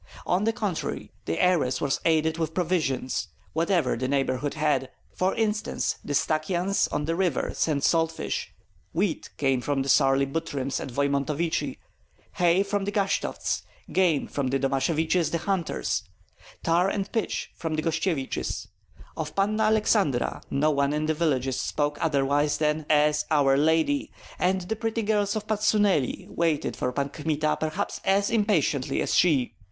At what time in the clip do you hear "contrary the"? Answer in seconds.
0.51-1.39